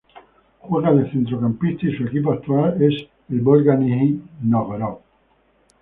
[0.61, 4.97] Juega de centrocampista y su equipo actual es el Volga Nizhni Nóvgorod.